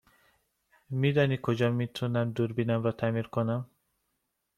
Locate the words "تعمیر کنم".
2.91-3.69